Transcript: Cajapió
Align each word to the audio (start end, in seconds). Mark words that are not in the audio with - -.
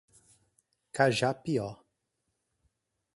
Cajapió 0.99 1.67